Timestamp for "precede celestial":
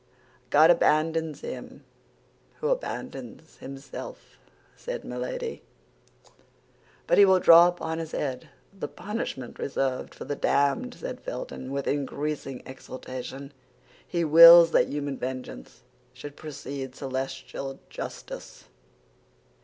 16.35-17.77